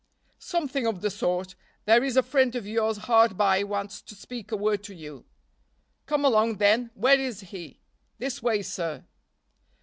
"Something 0.39 0.87
of 0.87 1.01
the 1.01 1.11
sort. 1.11 1.53
There 1.85 2.03
is 2.03 2.17
a 2.17 2.23
friend 2.23 2.55
of 2.55 2.65
yours 2.65 2.97
hard 3.05 3.37
by 3.37 3.63
wants 3.63 4.01
to 4.01 4.15
speak 4.15 4.51
a 4.51 4.57
word 4.57 4.81
to 4.85 4.95
you." 4.95 5.25
"Come 6.07 6.25
along, 6.25 6.55
then. 6.57 6.89
Where 6.95 7.19
is 7.19 7.41
he?" 7.41 7.81
"This 8.17 8.41
way, 8.41 8.63
sir." 8.63 9.03